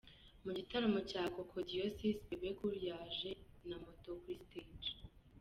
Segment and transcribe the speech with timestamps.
[0.43, 3.31] Mu gitaramo cya Kokodiosis Bebe Cool yaje
[3.67, 4.91] na moto kuri stage.